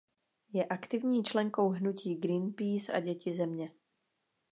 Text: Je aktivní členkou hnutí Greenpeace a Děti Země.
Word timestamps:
Je 0.53 0.65
aktivní 0.69 1.23
členkou 1.23 1.69
hnutí 1.69 2.15
Greenpeace 2.15 2.93
a 2.93 2.99
Děti 2.99 3.33
Země. 3.33 3.71